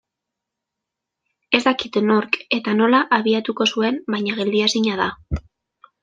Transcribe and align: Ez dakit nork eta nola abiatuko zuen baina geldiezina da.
Ez 1.57 1.59
dakit 1.65 1.99
nork 2.05 2.37
eta 2.57 2.73
nola 2.79 3.01
abiatuko 3.17 3.67
zuen 3.75 3.99
baina 4.15 4.39
geldiezina 4.39 4.97
da. 5.03 5.11